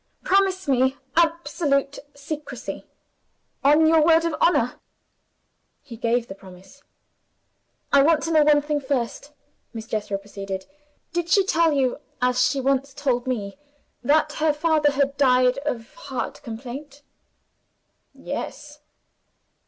[0.23, 2.87] Promise me absolute secrecy,
[3.63, 4.79] on your word of honor."
[5.83, 6.81] He gave the promise.
[7.93, 9.31] "I want to know one thing, first,"
[9.75, 10.65] Miss Jethro proceeded.
[11.13, 13.59] "Did she tell you as she once told me
[14.03, 17.03] that her father had died of heart complaint?"
[18.15, 18.79] "Yes."